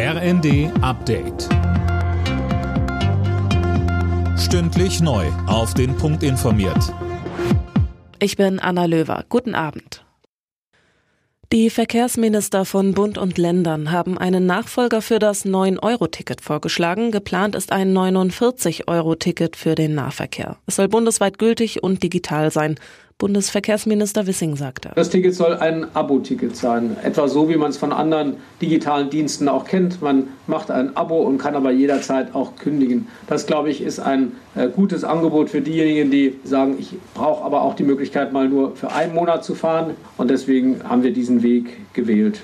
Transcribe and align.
RND 0.00 0.70
Update. 0.80 1.48
Stündlich 4.38 5.00
neu. 5.00 5.26
Auf 5.48 5.74
den 5.74 5.96
Punkt 5.96 6.22
informiert. 6.22 6.94
Ich 8.20 8.36
bin 8.36 8.60
Anna 8.60 8.84
Löwer. 8.84 9.24
Guten 9.28 9.56
Abend. 9.56 10.04
Die 11.52 11.68
Verkehrsminister 11.68 12.64
von 12.64 12.94
Bund 12.94 13.18
und 13.18 13.38
Ländern 13.38 13.90
haben 13.90 14.18
einen 14.18 14.46
Nachfolger 14.46 15.02
für 15.02 15.18
das 15.18 15.44
9-Euro-Ticket 15.44 16.42
vorgeschlagen. 16.42 17.10
Geplant 17.10 17.56
ist 17.56 17.72
ein 17.72 17.92
49-Euro-Ticket 17.92 19.56
für 19.56 19.74
den 19.74 19.96
Nahverkehr. 19.96 20.58
Es 20.66 20.76
soll 20.76 20.86
bundesweit 20.86 21.38
gültig 21.38 21.82
und 21.82 22.04
digital 22.04 22.52
sein. 22.52 22.76
Bundesverkehrsminister 23.18 24.28
Wissing 24.28 24.54
sagte. 24.54 24.92
Das 24.94 25.10
Ticket 25.10 25.34
soll 25.34 25.54
ein 25.54 25.86
Abo-Ticket 25.94 26.56
sein, 26.56 26.96
etwa 27.02 27.26
so, 27.26 27.48
wie 27.48 27.56
man 27.56 27.70
es 27.70 27.76
von 27.76 27.92
anderen 27.92 28.36
digitalen 28.62 29.10
Diensten 29.10 29.48
auch 29.48 29.64
kennt. 29.64 30.00
Man 30.00 30.28
macht 30.46 30.70
ein 30.70 30.96
Abo 30.96 31.22
und 31.22 31.38
kann 31.38 31.56
aber 31.56 31.72
jederzeit 31.72 32.34
auch 32.34 32.54
kündigen. 32.56 33.08
Das, 33.26 33.46
glaube 33.46 33.70
ich, 33.70 33.82
ist 33.82 33.98
ein 33.98 34.32
äh, 34.54 34.68
gutes 34.68 35.02
Angebot 35.02 35.50
für 35.50 35.60
diejenigen, 35.60 36.12
die 36.12 36.38
sagen, 36.44 36.76
ich 36.78 36.94
brauche 37.14 37.44
aber 37.44 37.62
auch 37.62 37.74
die 37.74 37.82
Möglichkeit, 37.82 38.32
mal 38.32 38.48
nur 38.48 38.76
für 38.76 38.92
einen 38.92 39.14
Monat 39.14 39.44
zu 39.44 39.56
fahren. 39.56 39.96
Und 40.16 40.30
deswegen 40.30 40.84
haben 40.88 41.02
wir 41.02 41.12
diesen 41.12 41.42
Weg 41.42 41.94
gewählt. 41.94 42.40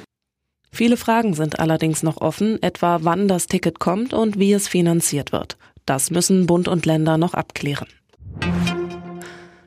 Viele 0.73 0.97
Fragen 0.97 1.35
sind 1.35 1.61
allerdings 1.61 2.03
noch 2.03 2.17
offen, 2.21 2.61
etwa 2.61 2.99
wann 3.03 3.29
das 3.29 3.47
Ticket 3.47 3.79
kommt 3.79 4.13
und 4.13 4.41
wie 4.41 4.53
es 4.53 4.67
finanziert 4.67 5.31
wird. 5.31 5.57
Das 5.87 6.11
müssen 6.11 6.47
Bund 6.47 6.67
und 6.67 6.85
Länder 6.85 7.17
noch 7.17 7.35
abklären. 7.35 7.87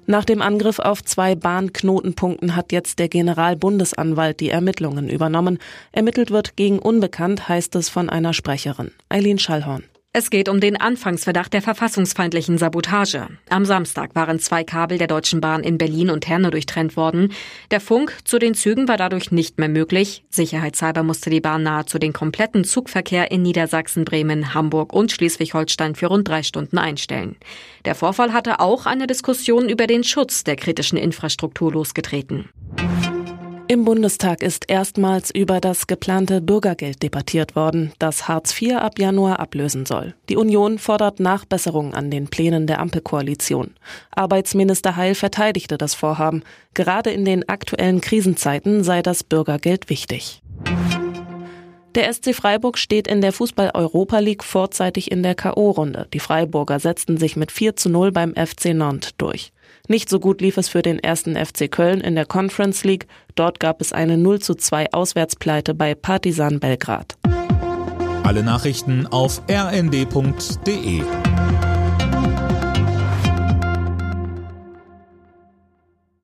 Nach 0.10 0.24
dem 0.24 0.42
Angriff 0.42 0.80
auf 0.80 1.04
zwei 1.04 1.36
Bahnknotenpunkten 1.36 2.56
hat 2.56 2.72
jetzt 2.72 2.98
der 2.98 3.10
Generalbundesanwalt 3.10 4.40
die 4.40 4.50
Ermittlungen 4.50 5.10
übernommen. 5.10 5.60
Ermittelt 5.92 6.32
wird 6.32 6.56
gegen 6.56 6.80
Unbekannt, 6.80 7.50
heißt 7.50 7.76
es 7.76 7.90
von 7.90 8.10
einer 8.10 8.34
Sprecherin. 8.34 8.92
Eileen 9.10 9.38
Schallhorn. 9.38 9.84
Es 10.20 10.32
geht 10.32 10.50
um 10.50 10.60
den 10.60 10.82
Anfangsverdacht 10.82 11.54
der 11.54 11.62
verfassungsfeindlichen 11.62 12.58
Sabotage. 12.58 13.28
Am 13.50 13.66
Samstag 13.66 14.16
waren 14.16 14.40
zwei 14.40 14.64
Kabel 14.64 14.98
der 14.98 15.06
Deutschen 15.06 15.42
Bahn 15.42 15.62
in 15.62 15.78
Berlin 15.78 16.10
und 16.10 16.28
Herne 16.28 16.50
durchtrennt 16.50 16.98
worden. 16.98 17.32
Der 17.70 17.80
Funk 17.80 18.18
zu 18.24 18.40
den 18.40 18.56
Zügen 18.56 18.88
war 18.88 18.98
dadurch 18.98 19.30
nicht 19.30 19.60
mehr 19.60 19.70
möglich. 19.70 20.24
Sicherheitshalber 20.32 21.04
musste 21.04 21.30
die 21.30 21.40
Bahn 21.40 21.62
nahezu 21.62 22.00
den 22.00 22.14
kompletten 22.14 22.64
Zugverkehr 22.64 23.30
in 23.30 23.44
Niedersachsen, 23.44 24.06
Bremen, 24.06 24.56
Hamburg 24.56 24.92
und 24.92 25.12
Schleswig-Holstein 25.12 25.94
für 25.94 26.08
rund 26.08 26.28
drei 26.28 26.42
Stunden 26.42 26.80
einstellen. 26.80 27.36
Der 27.86 27.94
Vorfall 27.94 28.34
hatte 28.34 28.60
auch 28.60 28.88
eine 28.88 29.06
Diskussion 29.06 29.70
über 29.70 29.86
den 29.86 30.04
Schutz 30.04 30.44
der 30.44 30.56
kritischen 30.56 30.98
Infrastruktur 30.98 31.72
losgetreten. 31.72 32.50
Im 33.70 33.84
Bundestag 33.84 34.44
ist 34.44 34.70
erstmals 34.70 35.30
über 35.30 35.60
das 35.60 35.88
geplante 35.88 36.40
Bürgergeld 36.40 37.04
debattiert 37.04 37.58
worden, 37.58 37.92
das 38.00 38.30
Hartz 38.30 38.62
IV 38.62 38.76
ab 38.76 38.98
Januar 38.98 39.42
ablösen 39.42 39.86
soll. 39.86 40.16
Die 40.30 40.38
Union 40.38 40.80
fordert 40.80 41.20
Nachbesserungen 41.20 41.94
an 41.94 42.10
den 42.10 42.30
Plänen 42.30 42.66
der 42.66 42.80
Ampelkoalition. 42.80 43.72
Arbeitsminister 44.12 44.96
Heil 44.96 45.16
verteidigte 45.16 45.78
das 45.78 45.96
Vorhaben. 45.96 46.44
Gerade 46.76 47.10
in 47.10 47.26
den 47.26 47.50
aktuellen 47.50 48.00
Krisenzeiten 48.00 48.86
sei 48.86 49.02
das 49.02 49.26
Bürgergeld 49.26 49.90
wichtig. 49.90 50.42
Der 51.96 52.14
SC 52.14 52.34
Freiburg 52.34 52.78
steht 52.78 53.08
in 53.08 53.20
der 53.20 53.34
Fußball-Europa 53.34 54.20
League 54.20 54.46
vorzeitig 54.46 55.12
in 55.12 55.24
der 55.24 55.36
K.O.-Runde. 55.36 56.06
Die 56.14 56.20
Freiburger 56.20 56.80
setzten 56.80 57.18
sich 57.18 57.36
mit 57.36 57.52
4 57.52 57.76
zu 57.76 57.90
0 57.90 58.14
beim 58.14 58.34
FC 58.34 58.74
Nantes 58.74 59.18
durch. 59.18 59.52
Nicht 59.88 60.10
so 60.10 60.20
gut 60.20 60.42
lief 60.42 60.58
es 60.58 60.68
für 60.68 60.82
den 60.82 61.00
ersten 61.00 61.36
FC 61.36 61.72
Köln 61.72 62.02
in 62.02 62.16
der 62.16 62.26
Conference 62.26 62.84
League. 62.84 63.08
Dort 63.36 63.60
gab 63.60 63.80
es 63.82 63.94
eine 63.94 64.18
0 64.18 64.40
zu 64.40 64.56
2 64.56 64.92
Auswärtspleite 64.92 65.74
bei 65.74 65.96
Partizan 65.96 66.60
Belgrad. 66.60 67.18
Alle 68.24 68.44
Nachrichten 68.44 69.08
auf 69.08 69.42
rnd.de 69.50 71.02